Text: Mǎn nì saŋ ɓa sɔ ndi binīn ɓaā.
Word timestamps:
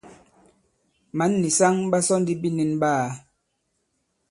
Mǎn 1.17 1.31
nì 1.41 1.49
saŋ 1.59 1.75
ɓa 1.91 1.99
sɔ 2.07 2.15
ndi 2.21 2.33
binīn 2.41 2.71
ɓaā. 2.81 3.07